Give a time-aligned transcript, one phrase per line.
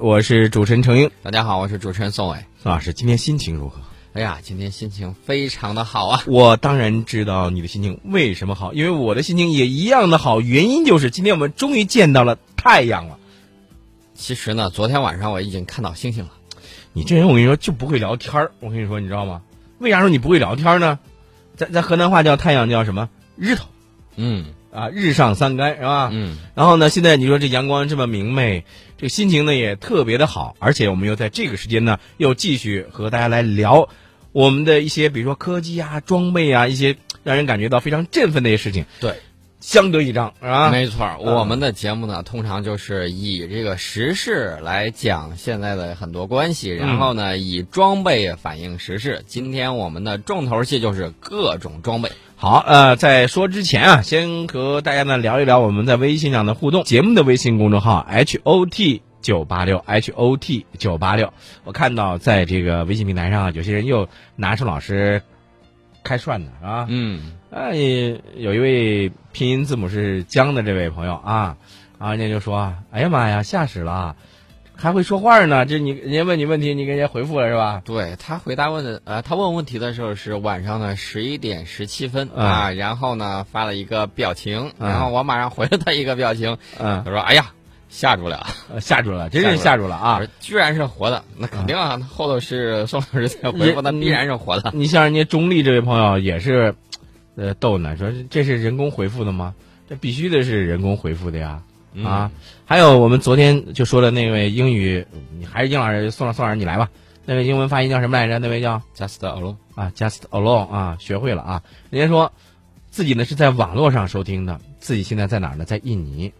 [0.00, 1.10] 我是主持人程英。
[1.22, 2.38] 大家好，我是主持人宋伟。
[2.62, 3.82] 宋老师，今天心情如何？
[4.14, 6.22] 哎呀，今天心情非常的好啊！
[6.26, 10.40] 我当然知道你的心情为什么好，因为我的心情也一样的好。
[10.40, 13.18] 原因就是今天我们终于见到了太阳了。
[14.14, 16.30] 其实呢，昨天晚上我已经看到星星了。
[16.94, 18.52] 你这人，我跟你说就不会聊天儿。
[18.60, 19.42] 我跟你说，你知道吗？
[19.80, 20.98] 为啥说你不会聊天呢？
[21.56, 23.10] 在在河南话叫太阳叫什么？
[23.36, 23.66] 日头。
[24.16, 26.10] 嗯啊，日上三竿是吧？
[26.12, 26.36] 嗯。
[26.54, 28.64] 然后呢，现在你说这阳光这么明媚，
[28.96, 33.88] 这个心情呢也特别的好，而且我们又在这个时间呢，又继续和大家来聊
[34.32, 38.86] 我们的一些，比如说科技啊、装备啊，一些让人感觉到非常振奋的一些事情。
[39.00, 39.14] 对。
[39.60, 40.70] 相得益彰，是吧？
[40.70, 49.22] 没错，我们的节目呢，通常就是以这个时事来讲现在的很多关系，然后呢，以装备反映时事。
[49.26, 52.10] 今天我们的重头戏就是各种装备。
[52.36, 56.82] 好，呃，在说之前啊，先和大家呢聊一聊我们在微信上的互动。
[56.84, 65.20] 节目的微信公众号 H O T 九八六 H O T 九八六，我看到在这个微信平台上，有些人又拿出老师
[66.02, 66.86] 开涮的，是吧？
[66.88, 67.32] 嗯。
[67.50, 67.74] 哎，
[68.36, 71.56] 有一位拼音字母是江的这位朋友啊，
[71.98, 74.14] 啊，人家就说：“哎呀妈呀，吓死了，
[74.76, 75.66] 还会说话呢！
[75.66, 87.50] 这你人家问你问题，你给人家回复了是吧？”对他回答问的，呃，他问问题的时候是晚上的十一点十七分啊，然后呢发了一个表情，然后我马上回了他一个表情，嗯，他说：“哎呀。”
[87.90, 88.46] 吓住了，
[88.80, 90.20] 吓住了，真是吓住了啊！
[90.38, 94.70] 居然是活的，那肯定啊，后头是宋老师在回复，那必然是活的。
[94.72, 96.76] 你像人家中立这位朋友也是。
[97.36, 99.54] 呃，逗呢，说这是人工回复的吗？
[99.88, 101.62] 这必须得是人工回复的呀！
[102.04, 102.30] 啊，
[102.64, 105.04] 还有我们昨天就说的那位英语，
[105.36, 106.88] 你还是英老师，宋老宋老师你来吧。
[107.24, 108.38] 那位英文发音叫什么来着？
[108.38, 111.62] 那位叫 Just Alone 啊，Just Alone 啊，学会了啊。
[111.90, 112.32] 人家说
[112.90, 115.64] 自己呢是在网络上收听的，自己现在在哪儿呢？
[115.64, 116.32] 在印尼。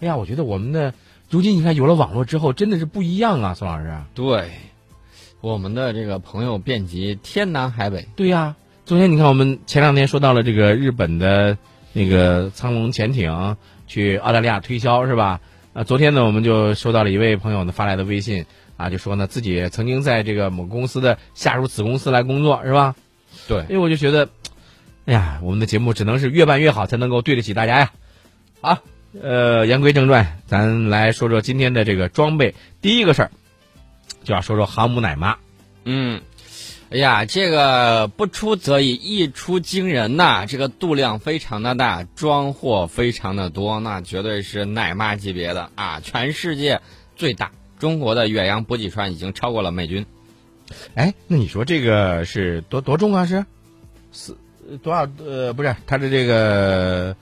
[0.00, 0.94] 哎呀，我觉得我们的
[1.28, 3.92] 如今你看有了网络之后，真的是不一样啊，宋老师。
[4.14, 4.50] 对，
[5.40, 8.06] 我们的这个朋友遍及天南海北。
[8.14, 8.54] 对呀。
[8.86, 11.58] 昨天你看，我们前两天说到了这个日本的
[11.92, 13.56] 那个苍龙潜艇
[13.88, 15.40] 去澳大利亚推销是吧？
[15.72, 18.46] 啊，昨天呢，我们就收到了一位朋友呢发来的微信
[18.76, 22.94] 啊，就说呢自己曾经在这个某公司的下属子公司来工作是吧？
[23.48, 24.28] 对，因为我就觉得，
[25.04, 27.90] 哎呀，我们的节目只能是越办越好，才能够对得起大家呀。
[28.60, 28.78] 好，
[29.20, 32.54] 呃，言归正传，咱来说说今天的这个装备。
[32.80, 33.30] 第一个事儿，
[34.22, 35.38] 就要说说航母奶妈。
[35.84, 36.20] 嗯。
[36.88, 40.46] 哎呀，这个不出则已，一出惊人呐！
[40.46, 45.98] 这个度量非常的大，装货非常的多，那绝对是奶妈级别的啊！
[45.98, 46.80] 全世界
[47.16, 50.06] 最大，中国的远洋补给船已经超过了美军。
[50.94, 53.26] 哎，那你说这个是多多重啊？
[53.26, 53.44] 是
[54.12, 54.38] 四
[54.80, 55.08] 多少？
[55.18, 57.16] 呃，不是，它的这个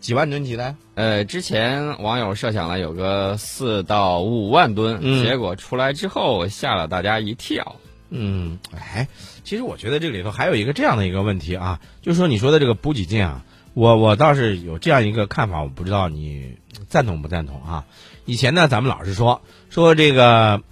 [0.00, 0.74] 几万吨级的？
[0.94, 7.76] 呃，之前网友设想了有个四到五万吨，结果出来之后吓了大家一跳。
[8.14, 9.08] 嗯，哎，
[9.42, 16.56] 其实我觉得这里头还有一个这样的一个问题啊，就是说你说的这个补给舰啊，我我倒是有这样一个看法，我不知道你
[16.88, 17.86] 赞同不赞同啊？
[18.26, 19.40] 以前呢，咱们老是说
[19.70, 20.62] 说这个，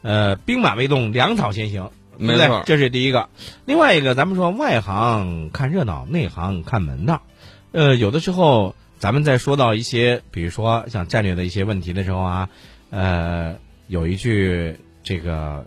[0.00, 2.62] 呃，兵马未动，粮草先行，对不对？
[2.64, 3.28] 这是第一个。
[3.66, 7.20] 另外一个，咱们说外行看热闹，内行看门道。
[7.72, 12.48] 呃，有的时候咱们在说到一些，比如说像战略的一些问题的时候啊，
[12.88, 13.56] 呃，
[13.88, 15.66] 有一句这个。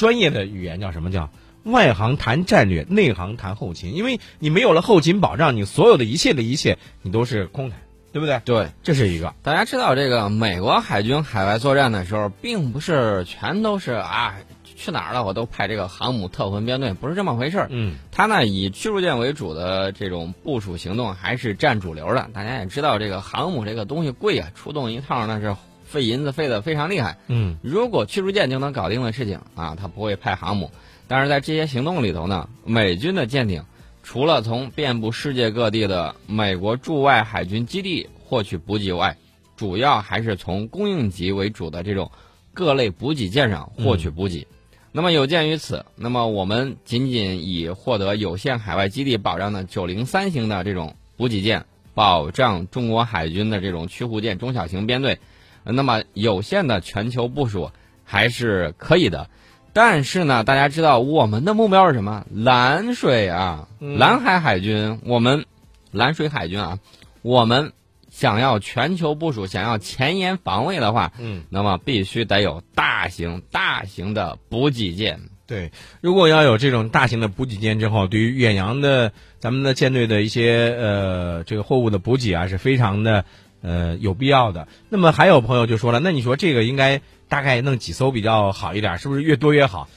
[0.00, 1.12] 专业的语言叫什么？
[1.12, 1.28] 叫
[1.62, 3.94] 外行谈战略，内行谈后勤。
[3.94, 7.78] 因为你没有了后勤保障，你所有的一切的一切，你都是空谈，
[8.10, 8.40] 对不对？
[8.46, 9.34] 对，这是一个。
[9.42, 14.36] 大家知道，这个美国海军海外作战的时候，并不是全都是啊，
[14.74, 17.66] 去哪儿了我都派这个航母特混编队，不是这么回事儿。
[17.68, 22.30] 嗯，他呢以驱逐舰为主的这种部署行动还是占主流的。
[22.32, 25.54] 大家也知道，这个航母这个东西贵啊，出动一趟那是。
[25.90, 30.70] 费银子费的非常厉害，嗯，如果驱逐舰就能搞定的事情啊，他不会派航母。
[31.08, 33.64] 但是在这些行动里头呢，美军的舰艇
[34.04, 39.16] 除了从遍布世界各地的美国驻外海军基地获取补给外，
[39.56, 42.12] 主要还是从供应级为主的这种
[42.54, 44.46] 各类补给舰上获取补给。
[44.92, 55.18] 那么有鉴于此，那么我们仅仅以获得有限海外基地保障的九零三型的这种补给舰，保障中国海军的这种驱护舰中小型编队。
[55.64, 57.70] 那么有限的全球部署
[58.04, 59.28] 还是可以的，
[59.72, 62.26] 但是呢，大家知道我们的目标是什么？
[62.32, 65.44] 蓝水啊，蓝海海军，我们
[65.92, 66.78] 蓝水海军啊，
[67.22, 67.72] 我们
[68.10, 75.20] 想要全球部署，想要前沿防卫的话，嗯，那么必须得有大型、大型的补给舰。
[75.46, 75.70] 对，
[76.00, 83.24] 如果要有这种大型的补给舰之后，对于远洋的咱们的舰队的一些呃这个货物的补给啊，是非常的。
[83.62, 84.68] 呃，有必要的。
[84.88, 88.98] 那么还有朋友就说了，那你说这个应该大概弄几艘比较好一点？
[88.98, 89.88] 是不是越多越好？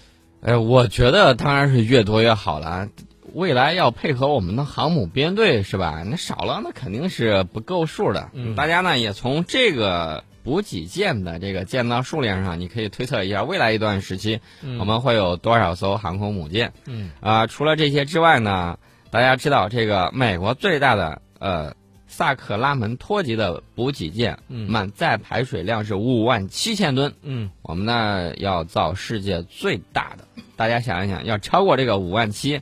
[0.42, 2.90] 哎，我觉得当然是越多越好了。
[3.34, 6.04] 未来要配合我们的航母编队是吧？
[6.06, 8.30] 那少了那肯定是不够数的。
[8.34, 14.42] 嗯大家呢也从这个补给舰的这个舰造数量上，你可以推测一下未来一段时期、
[14.78, 16.74] 我们会有多少艘航空母舰。
[16.86, 18.78] 嗯啊、除了这些之外呢，
[19.10, 21.74] 大家知道这个美国最大的呃
[22.16, 27.12] 萨克拉门托级的补给舰，嗯满载排水量是五万七千吨。
[27.24, 32.62] 嗯我们呢要造世界最大的，大家想一想，要超过这个五万七，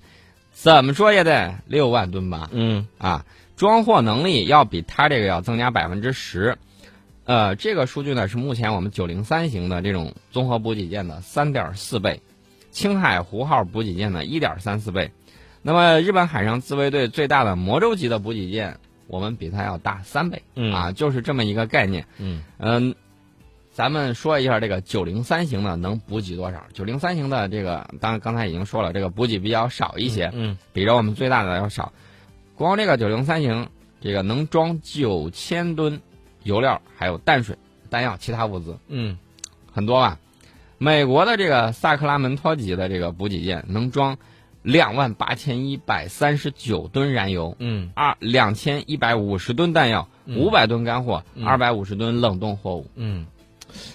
[0.54, 2.50] 怎么说也得六万吨吧？
[2.54, 3.26] 嗯啊，
[3.58, 6.58] 装货能力要比它这个要增加百分之十。
[7.26, 12.22] 呃，这个数据呢是目前我们九零三型的这种综合补给舰的三点四倍，
[12.72, 15.12] 青海湖号补给舰的一点三四倍。
[15.62, 18.80] 那么日本海上自卫队最大的魔舟级的补给舰，
[19.12, 20.42] 我们比它要大三倍。
[20.56, 22.08] 嗯啊，就是这么一个概念。
[22.18, 22.96] 嗯嗯，
[23.74, 26.64] 咱们说一下这个九零三型的能补给多少？
[26.74, 31.92] 九零三型的这个，当然刚才已经说了，这个补给比较少一些，嗯比着我们最大的要少。
[32.56, 33.68] 光这个九零三型，
[34.00, 36.02] 这个能装九千吨
[36.44, 37.58] 油料，还有淡水、
[37.90, 39.18] 弹药、其他物资，嗯
[39.74, 40.18] 很多吧？
[40.78, 44.18] 美国的这个萨克拉门托级的这个补给舰能装
[44.64, 52.88] 两万八千一百三十九吨燃油，嗯二两千一百五十吨弹药，嗯五百吨干货，嗯二百五十吨冷冻货物。
[52.96, 53.26] 嗯，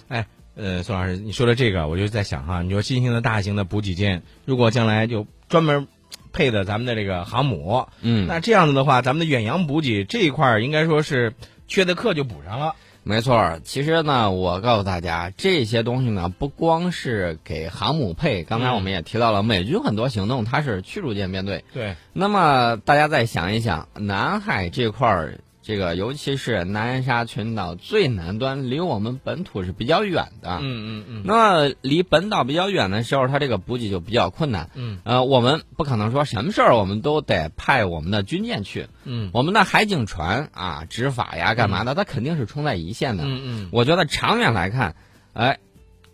[0.07, 0.25] 哎。
[0.59, 5.87] 呃，宋老师，你说的这个，我就在想哈，你说新型的大型的补给舰，如果将来就专门
[6.33, 11.35] 配的咱们的这个航母，嗯，那这样子的话，咱们的远洋补给这一块儿应该说是
[11.67, 12.73] 缺的课就补上了。
[13.07, 13.61] 没错儿。
[13.63, 21.63] 其实呢，我告诉大家，这些东西呢，不光是给航母配，刚才我们也提到了，美军很多行动它是驱逐舰编队。
[21.73, 30.59] 对，那么大家再想一想，南海这块儿，这个尤其是南沙群岛最南端，离我们本土是比较远的。
[30.61, 31.33] 嗯嗯嗯那
[31.67, 34.69] 么离本岛比较远的时候，它这个补给就比较困难。
[34.75, 43.25] 嗯呃，我们不可能说什么事儿我们都得派我们的军舰去，嗯我们的海警船啊执法呀干嘛的，它肯定是冲在一线的。
[43.25, 44.95] 嗯嗯我觉得长远来看，
[45.33, 45.59] 哎，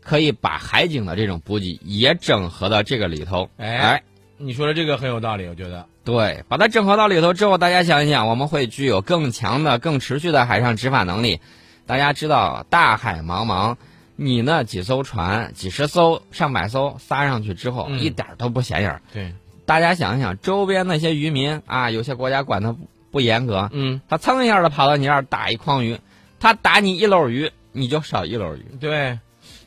[0.01, 3.51] 可以把海警的这种补给也整合到这个里头。
[3.57, 4.03] 哎哎，
[4.43, 5.85] 你说的这个很有道理，我觉得。
[6.03, 11.39] 对，把它整合到里头之后，大家想一想，我们会具有更强的、更持续的海上执法能力。
[11.85, 13.77] 大家知道，大海茫茫，
[14.15, 19.01] 你那几艘船、几十艘、上百艘撒上去之后，嗯一点儿都不显眼儿。
[19.13, 19.33] 对，
[19.65, 25.97] 大家想一想，周边那些渔民啊，有些国家管的不不严格，嗯他蹭一下的跑到你这儿打一筐鱼，
[26.39, 28.65] 他打你一篓鱼，你就少一篓鱼。
[28.81, 29.19] 对，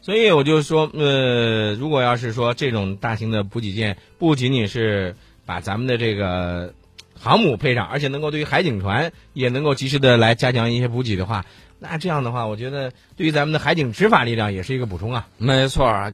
[0.07, 6.75] 所以我就说，呃，如果要是说这种大型的补给舰，不仅仅是把咱们的这个
[7.19, 11.45] 航母配上，而且能够对于海警船也能够及时的来加强一些补给的话，
[11.81, 15.27] 那这样的话，我觉得对于咱们的海警执法力量也是一个补充啊。
[15.39, 16.13] 没错，